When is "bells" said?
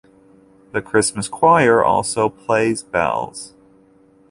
2.81-3.53